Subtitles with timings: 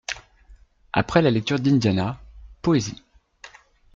[0.93, 2.19] Après la lecture d'Indiana,
[2.63, 3.03] poésie.